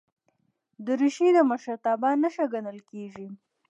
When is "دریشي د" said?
0.85-1.39